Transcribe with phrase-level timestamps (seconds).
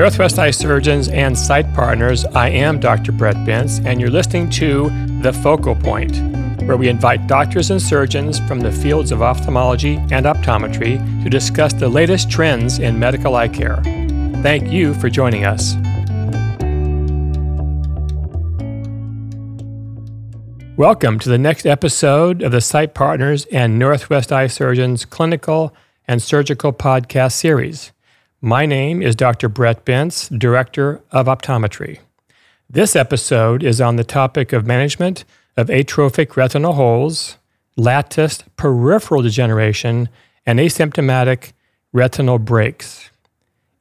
[0.00, 3.12] Northwest Eye Surgeons and Sight Partners, I am Dr.
[3.12, 4.88] Brett Bentz, and you're listening to
[5.20, 6.16] The Focal Point,
[6.62, 11.74] where we invite doctors and surgeons from the fields of ophthalmology and optometry to discuss
[11.74, 13.76] the latest trends in medical eye care.
[14.42, 15.74] Thank you for joining us.
[20.78, 25.74] Welcome to the next episode of the Sight Partners and Northwest Eye Surgeons Clinical
[26.08, 27.92] and Surgical Podcast Series.
[28.42, 29.50] My name is Dr.
[29.50, 31.98] Brett Bentz, Director of Optometry.
[32.70, 35.26] This episode is on the topic of management
[35.58, 37.36] of atrophic retinal holes,
[37.76, 40.08] latticed peripheral degeneration,
[40.46, 41.52] and asymptomatic
[41.92, 43.10] retinal breaks.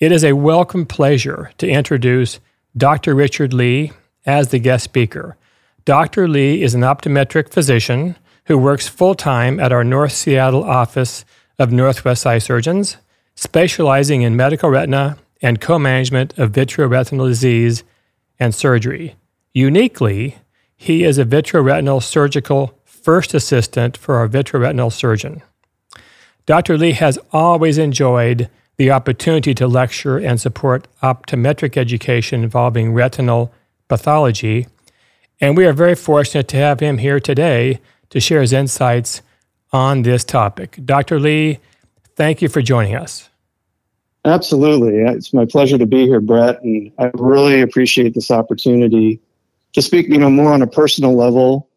[0.00, 2.40] It is a welcome pleasure to introduce
[2.76, 3.14] Dr.
[3.14, 3.92] Richard Lee
[4.26, 5.36] as the guest speaker.
[5.84, 6.26] Dr.
[6.26, 11.24] Lee is an optometric physician who works full time at our North Seattle office
[11.60, 12.96] of Northwest Eye Surgeons
[13.38, 17.84] specializing in medical retina and co management of vitreoretinal disease
[18.40, 19.14] and surgery.
[19.54, 20.38] Uniquely,
[20.76, 25.40] he is a vitreoretinal surgical first assistant for our vitreoretinal surgeon.
[26.46, 26.76] Dr.
[26.76, 33.52] Lee has always enjoyed the opportunity to lecture and support optometric education involving retinal
[33.86, 34.66] pathology,
[35.40, 37.78] and we are very fortunate to have him here today
[38.10, 39.22] to share his insights
[39.72, 40.76] on this topic.
[40.84, 41.20] Dr.
[41.20, 41.60] Lee,
[42.18, 43.30] thank you for joining us.
[44.24, 44.98] Absolutely.
[44.98, 49.20] It's my pleasure to be here, Brett, and I really appreciate this opportunity
[49.72, 51.70] to speak, you know, more on a personal level,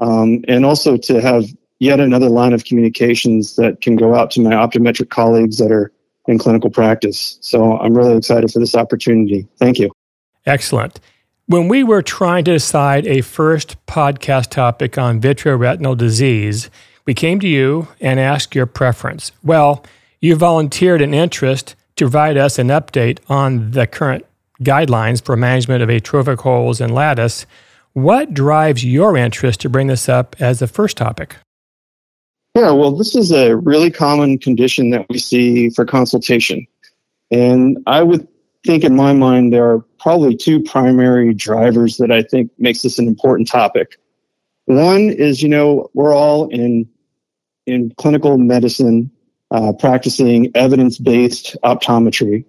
[0.00, 1.44] um, and also to have
[1.78, 5.92] yet another line of communications that can go out to my optometric colleagues that are
[6.26, 7.36] in clinical practice.
[7.42, 9.46] So I'm really excited for this opportunity.
[9.58, 9.92] Thank you.
[10.46, 10.98] Excellent.
[11.46, 16.70] When we were trying to decide a first podcast topic on vitreoretinal disease,
[17.06, 19.32] we came to you and asked your preference.
[19.42, 19.84] Well,
[20.20, 24.24] you volunteered an interest to provide us an update on the current
[24.62, 27.46] guidelines for management of atrophic holes and lattice.
[27.92, 31.36] What drives your interest to bring this up as the first topic?
[32.54, 36.66] Yeah, well, this is a really common condition that we see for consultation.
[37.30, 38.26] And I would
[38.64, 42.98] think in my mind there are probably two primary drivers that I think makes this
[42.98, 43.98] an important topic.
[44.66, 46.88] One is, you know, we're all in
[47.66, 49.10] in clinical medicine
[49.50, 52.44] uh, practicing evidence based optometry.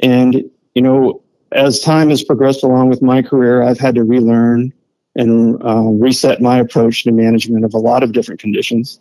[0.00, 4.72] And, you know, as time has progressed along with my career, I've had to relearn
[5.16, 9.00] and uh, reset my approach to management of a lot of different conditions.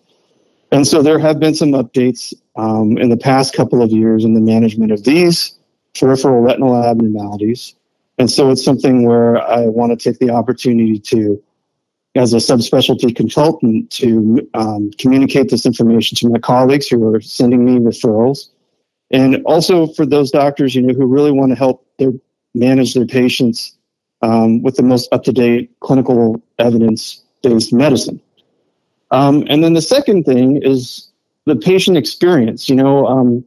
[0.72, 4.34] And so there have been some updates um, in the past couple of years in
[4.34, 5.56] the management of these
[6.00, 7.76] peripheral retinal abnormalities.
[8.18, 11.42] And so it's something where I want to take the opportunity to
[12.20, 17.64] as a subspecialty consultant to um, communicate this information to my colleagues who are sending
[17.64, 18.50] me referrals,
[19.10, 22.12] and also for those doctors you know who really want to help their
[22.54, 23.78] manage their patients
[24.22, 28.20] um, with the most up to date clinical evidence based medicine.
[29.12, 31.08] Um, and then the second thing is
[31.46, 32.68] the patient experience.
[32.68, 33.46] You know, um,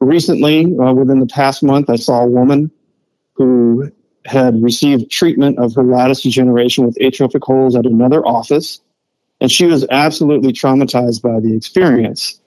[0.00, 2.68] recently, uh, within the past month, I saw a woman
[3.34, 3.92] who
[4.24, 8.80] had received treatment of her lattice degeneration with atrophic holes at another office,
[9.40, 12.40] and she was absolutely traumatized by the experience.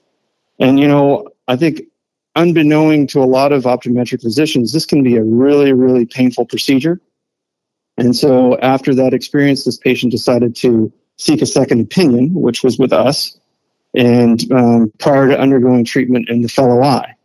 [0.58, 1.82] And, you know, I think
[2.34, 7.00] unbeknown to a lot of optometric physicians, this can be a really, really painful procedure.
[7.98, 12.78] And so after that experience, this patient decided to seek a second opinion, which was
[12.78, 13.38] with us,
[13.94, 17.15] and um, prior to undergoing treatment in the fellow eye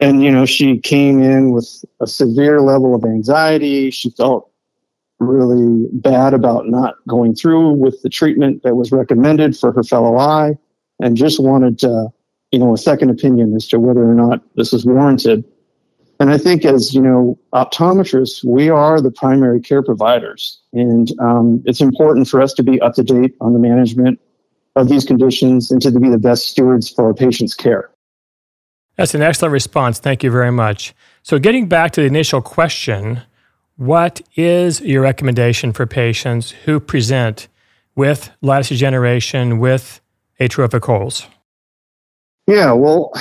[0.00, 3.90] and you know she came in with a severe level of anxiety.
[3.90, 4.50] She felt
[5.18, 10.16] really bad about not going through with the treatment that was recommended for her fellow
[10.16, 10.56] eye
[11.00, 12.08] and just wanted to,
[12.52, 15.44] you know a second opinion as to whether or not this is warranted.
[16.20, 20.60] And i think as you know optometrists we are the primary care providers.
[20.72, 24.20] And um, it's important for us to be up to date on the management
[24.76, 27.90] of these conditions and to be the best stewards for our patients care
[28.98, 30.00] that's an excellent response.
[30.00, 30.92] Thank you very much.
[31.22, 33.22] So, getting back to the initial question,
[33.76, 37.46] what is your recommendation for patients who present
[37.94, 40.00] with lattice degeneration with
[40.40, 41.26] atrophic holes?
[42.48, 43.12] Yeah, well,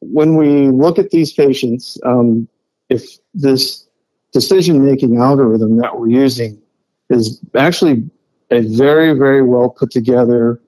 [0.00, 2.48] when we look at these patients, um,
[2.88, 3.86] if this
[4.32, 6.60] decision making algorithm that we're using
[7.10, 8.08] is actually
[8.50, 10.58] a very, very well put together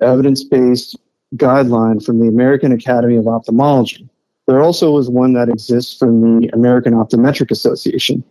[0.00, 0.96] evidence based
[1.36, 4.08] guideline from the American Academy of Ophthalmology.
[4.46, 8.24] There also is one that exists from the American Optometric Association.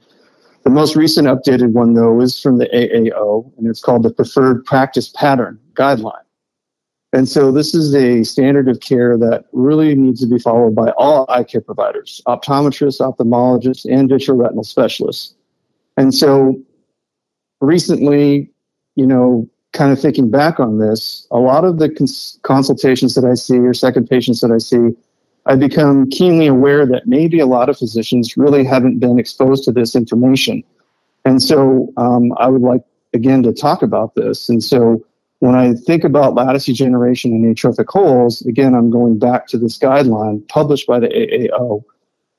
[0.63, 4.65] The most recent updated one, though, is from the AAO, and it's called the Preferred
[4.65, 6.23] Practice Pattern Guideline.
[7.13, 10.89] And so this is a standard of care that really needs to be followed by
[10.97, 15.35] all eye care providers, optometrists, ophthalmologists, and vitreoretinal specialists.
[15.95, 16.59] And so
[17.61, 18.51] recently,
[18.95, 23.25] you know, kind of thinking back on this, a lot of the cons- consultations that
[23.25, 24.95] I see or second patients that I see,
[25.45, 29.71] I become keenly aware that maybe a lot of physicians really haven't been exposed to
[29.71, 30.63] this information.
[31.25, 32.81] And so um, I would like,
[33.13, 34.49] again, to talk about this.
[34.49, 35.05] And so
[35.39, 39.77] when I think about lattice degeneration in atrophic holes, again, I'm going back to this
[39.77, 41.83] guideline published by the AAO.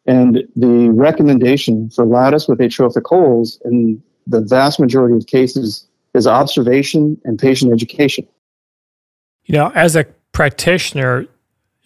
[0.06, 5.87] And the recommendation for lattice with atrophic holes in the vast majority of cases
[6.18, 8.26] is observation and patient education.
[9.44, 11.26] You know, as a practitioner,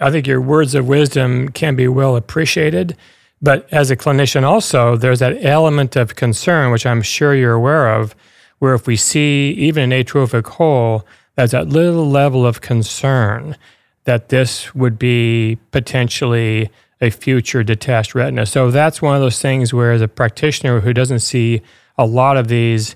[0.01, 2.97] I think your words of wisdom can be well appreciated.
[3.41, 7.95] But as a clinician, also, there's that element of concern, which I'm sure you're aware
[7.95, 8.15] of,
[8.59, 11.07] where if we see even an atrophic hole,
[11.37, 13.57] there's that little level of concern
[14.05, 16.71] that this would be potentially
[17.01, 18.47] a future detached retina.
[18.47, 21.63] So that's one of those things where, as a practitioner who doesn't see
[21.99, 22.95] a lot of these,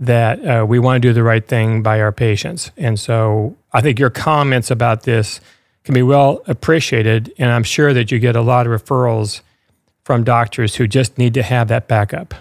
[0.00, 2.70] that uh, we want to do the right thing by our patients.
[2.76, 5.40] And so I think your comments about this
[5.84, 7.32] can be well appreciated.
[7.38, 9.42] And I'm sure that you get a lot of referrals
[10.04, 12.34] from doctors who just need to have that backup.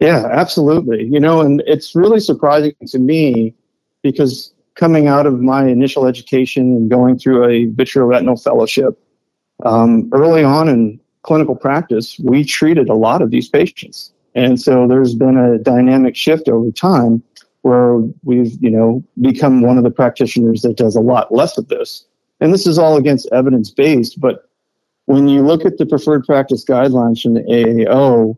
[0.00, 1.04] Yeah, absolutely.
[1.04, 3.54] You know, and it's really surprising to me
[4.02, 8.98] because coming out of my initial education and going through a vitreoretinal fellowship,
[9.64, 14.12] um, early on in clinical practice, we treated a lot of these patients.
[14.34, 17.22] And so there's been a dynamic shift over time
[17.62, 21.68] where we've, you know, become one of the practitioners that does a lot less of
[21.68, 22.04] this.
[22.40, 24.48] And this is all against evidence based, but
[25.06, 28.36] when you look at the preferred practice guidelines from the AAO,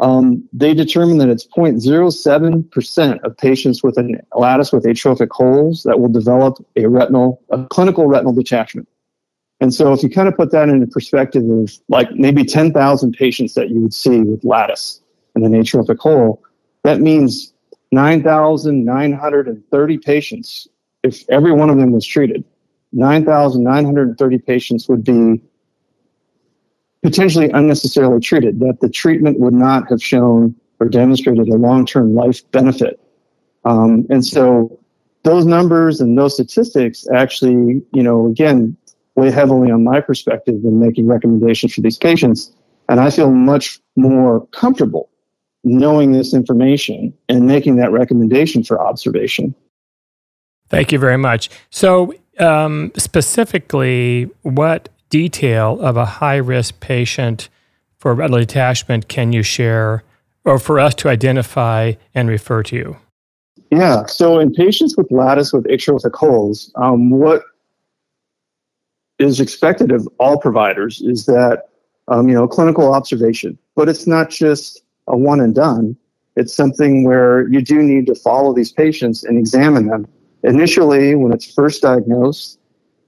[0.00, 6.00] um, they determine that it's 0.07% of patients with an lattice with atrophic holes that
[6.00, 8.88] will develop a retinal, a clinical retinal detachment.
[9.60, 13.54] And so if you kind of put that into perspective of like maybe 10,000 patients
[13.54, 15.00] that you would see with lattice
[15.36, 16.42] and an atrophic hole,
[16.82, 17.52] that means
[17.92, 20.66] 9,930 patients,
[21.04, 22.42] if every one of them was treated,
[22.92, 25.40] 9,930 patients would be
[27.02, 32.14] potentially unnecessarily treated, that the treatment would not have shown or demonstrated a long term
[32.14, 32.98] life benefit.
[33.64, 34.76] Um, and so
[35.22, 38.76] those numbers and those statistics actually, you know, again,
[39.16, 42.50] weigh heavily on my perspective in making recommendations for these patients.
[42.88, 45.10] And I feel much more comfortable
[45.66, 49.52] knowing this information and making that recommendation for observation.
[50.68, 51.50] Thank you very much.
[51.70, 57.48] So, um, specifically, what detail of a high risk patient
[57.98, 60.04] for retinal detachment can you share
[60.44, 62.96] or for us to identify and refer to you?
[63.72, 67.42] Yeah, so in patients with lattice with atrophic holes, um, what
[69.18, 71.64] is expected of all providers is that
[72.06, 75.96] um, you know clinical observation, but it's not just a one and done.
[76.36, 80.06] It's something where you do need to follow these patients and examine them.
[80.42, 82.58] Initially, when it's first diagnosed,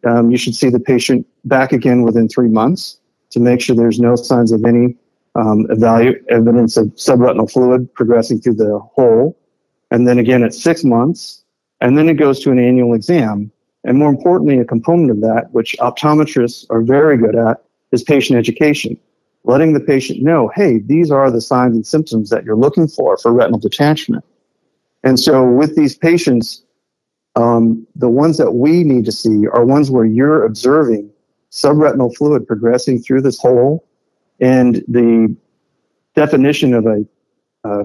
[0.06, 2.98] um, you should see the patient back again within three months
[3.30, 4.96] to make sure there's no signs of any
[5.34, 9.38] um, evalu- evidence of subretinal fluid progressing through the hole.
[9.90, 11.44] And then again at six months,
[11.80, 13.50] and then it goes to an annual exam.
[13.84, 17.62] And more importantly, a component of that, which optometrists are very good at,
[17.92, 18.98] is patient education.
[19.48, 23.16] Letting the patient know, hey, these are the signs and symptoms that you're looking for
[23.16, 24.24] for retinal detachment.
[25.02, 26.62] And so with these patients,
[27.34, 31.10] um, the ones that we need to see are ones where you're observing
[31.50, 33.86] subretinal fluid progressing through this hole,
[34.38, 35.34] and the
[36.14, 37.04] definition of a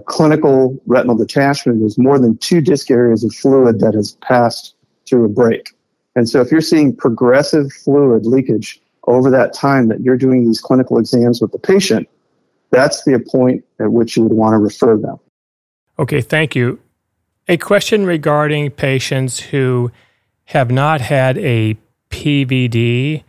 [0.05, 4.75] clinical retinal detachment is more than two disc areas of fluid that has passed
[5.07, 5.73] through a break.
[6.15, 10.61] And so, if you're seeing progressive fluid leakage over that time that you're doing these
[10.61, 12.07] clinical exams with the patient,
[12.71, 15.17] that's the point at which you would want to refer them.
[15.99, 16.79] Okay, thank you.
[17.47, 19.91] A question regarding patients who
[20.45, 21.77] have not had a
[22.09, 23.23] PVD,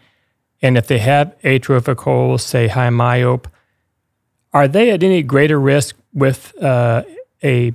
[0.63, 3.47] and if they have atrophic holes, say high myope,
[4.53, 7.03] are they at any greater risk with uh,
[7.43, 7.75] a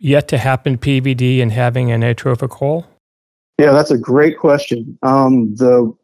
[0.00, 2.86] yet to happen PVD and having an atrophic hole?
[3.58, 4.98] Yeah, that's a great question.
[5.02, 5.94] Um, the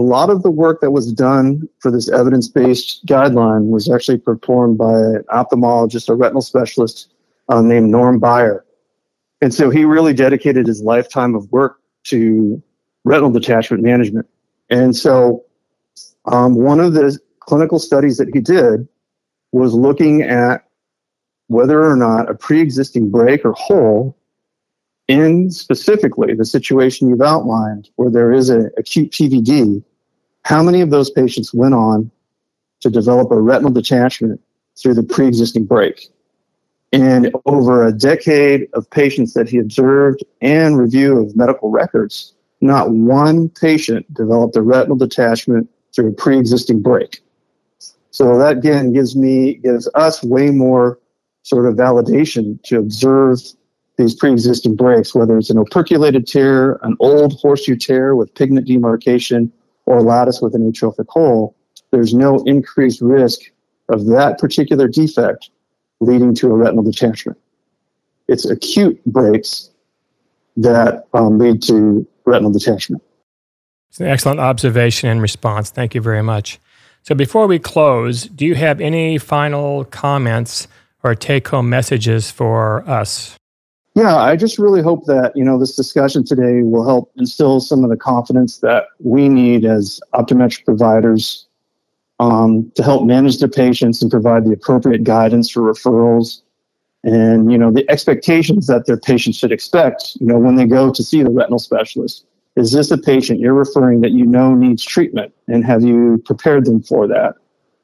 [0.00, 4.16] a lot of the work that was done for this evidence based guideline was actually
[4.16, 7.12] performed by an ophthalmologist, a retinal specialist
[7.50, 8.60] uh, named Norm Byer.
[9.42, 12.62] And so he really dedicated his lifetime of work to
[13.04, 14.26] retinal detachment management.
[14.70, 15.44] And so
[16.24, 18.88] um, one of the clinical studies that he did
[19.52, 20.64] was looking at
[21.48, 24.16] whether or not a pre existing break or hole
[25.08, 29.84] in specifically the situation you've outlined where there is an acute PVD,
[30.44, 32.10] how many of those patients went on
[32.80, 34.40] to develop a retinal detachment
[34.80, 36.08] through the pre-existing break?
[36.92, 42.90] And over a decade of patients that he observed and review of medical records, not
[42.90, 47.20] one patient developed a retinal detachment through a pre-existing break.
[48.10, 50.98] So that again gives me, gives us way more
[51.42, 53.38] sort of validation to observe
[53.96, 59.52] these pre-existing breaks, whether it's an operculated tear, an old horseshoe tear with pigment demarcation,
[59.90, 61.56] or lattice with an atrophic hole,
[61.90, 63.40] there's no increased risk
[63.88, 65.50] of that particular defect
[65.98, 67.36] leading to a retinal detachment.
[68.28, 69.70] It's acute breaks
[70.56, 73.02] that um, lead to retinal detachment.
[73.88, 75.70] It's an excellent observation and response.
[75.70, 76.60] Thank you very much.
[77.02, 80.68] So, before we close, do you have any final comments
[81.02, 83.39] or take home messages for us?
[83.94, 87.82] Yeah, I just really hope that, you know, this discussion today will help instill some
[87.82, 91.46] of the confidence that we need as optometric providers
[92.20, 96.42] um, to help manage their patients and provide the appropriate guidance for referrals
[97.02, 100.92] and, you know, the expectations that their patients should expect, you know, when they go
[100.92, 102.26] to see the retinal specialist.
[102.56, 105.32] Is this a patient you're referring that you know needs treatment?
[105.48, 107.36] And have you prepared them for that?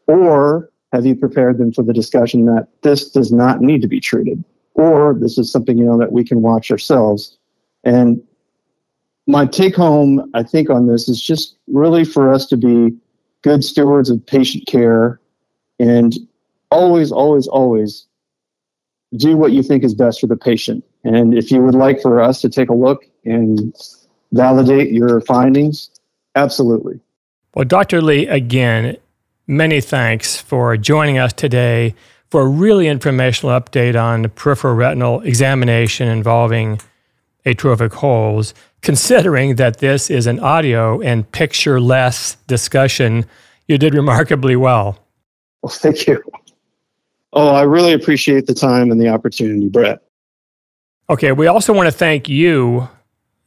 [0.06, 4.00] Or have you prepared them for the discussion that this does not need to be
[4.00, 4.44] treated?
[4.76, 7.36] Or this is something, you know, that we can watch ourselves.
[7.84, 8.22] And
[9.26, 12.96] my take home, I think, on this is just really for us to be
[13.42, 15.20] good stewards of patient care
[15.78, 16.14] and
[16.70, 18.06] always, always, always
[19.16, 20.84] do what you think is best for the patient.
[21.04, 23.74] And if you would like for us to take a look and
[24.32, 25.90] validate your findings,
[26.34, 27.00] absolutely.
[27.54, 28.02] Well, Dr.
[28.02, 28.96] Lee, again,
[29.46, 31.94] many thanks for joining us today
[32.30, 36.80] for a really informational update on peripheral retinal examination involving
[37.44, 43.24] atrophic holes, considering that this is an audio and picture less discussion.
[43.68, 44.98] You did remarkably well.
[45.62, 46.22] Well, thank you.
[47.32, 50.02] Oh, I really appreciate the time and the opportunity, Brett.
[51.08, 52.88] Okay, we also want to thank you,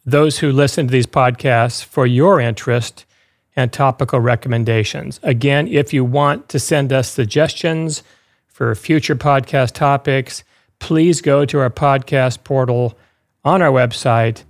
[0.05, 3.05] those who listen to these podcasts, for your interest
[3.55, 5.19] and topical recommendations.
[5.23, 8.03] Again, if you want to send us suggestions
[8.59, 10.43] for future podcast topics,
[10.79, 12.99] please go to our podcast portal
[13.45, 14.43] on our website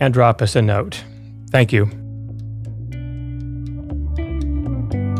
[0.00, 1.04] and drop us a note.
[1.52, 1.84] Thank you.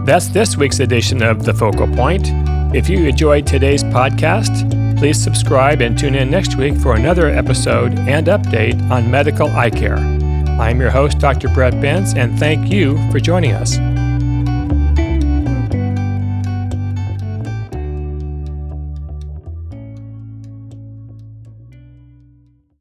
[0.04, 2.26] That's this week's edition of The Focal Point.
[2.74, 7.96] If you enjoyed today's podcast, please subscribe and tune in next week for another episode
[8.00, 9.98] and update on medical eye care.
[9.98, 11.50] I'm your host, Dr.
[11.50, 13.78] Brett Bentz, and thank you for joining us.